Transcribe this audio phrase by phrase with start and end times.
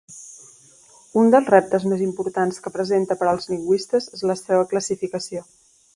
[1.23, 5.45] Un dels reptes més importants que presenta per als lingüistes és la seva classificació.